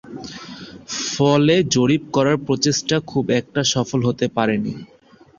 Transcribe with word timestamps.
ফলে 1.09 1.55
জরিপ 1.75 2.03
করার 2.15 2.37
প্রচেষ্টা 2.45 2.95
খুব 3.07 3.25
একটা 3.39 3.61
সফল 3.73 3.99
হতে 4.07 4.25
পারেনি। 4.37 4.73